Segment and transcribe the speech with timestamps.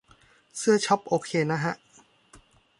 [0.57, 1.73] เสื้อช็อปโอเคนะฮะ